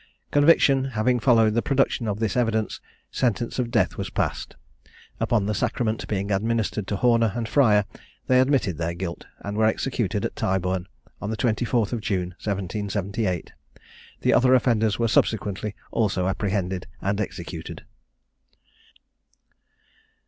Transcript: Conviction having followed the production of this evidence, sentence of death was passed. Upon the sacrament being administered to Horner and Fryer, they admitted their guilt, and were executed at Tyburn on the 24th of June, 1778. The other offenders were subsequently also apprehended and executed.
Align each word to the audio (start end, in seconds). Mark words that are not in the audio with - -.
Conviction 0.31 0.85
having 0.85 1.19
followed 1.19 1.53
the 1.53 1.61
production 1.61 2.07
of 2.07 2.17
this 2.19 2.35
evidence, 2.35 2.81
sentence 3.11 3.59
of 3.59 3.69
death 3.69 3.97
was 3.99 4.09
passed. 4.09 4.55
Upon 5.19 5.45
the 5.45 5.53
sacrament 5.53 6.07
being 6.07 6.31
administered 6.31 6.87
to 6.87 6.95
Horner 6.95 7.31
and 7.35 7.47
Fryer, 7.47 7.85
they 8.25 8.39
admitted 8.39 8.79
their 8.79 8.95
guilt, 8.95 9.27
and 9.41 9.55
were 9.55 9.67
executed 9.67 10.25
at 10.25 10.35
Tyburn 10.35 10.87
on 11.21 11.29
the 11.29 11.37
24th 11.37 11.93
of 11.93 12.01
June, 12.01 12.29
1778. 12.43 13.51
The 14.21 14.33
other 14.33 14.55
offenders 14.55 14.97
were 14.97 15.07
subsequently 15.07 15.75
also 15.91 16.25
apprehended 16.25 16.87
and 16.99 17.21
executed. 17.21 17.85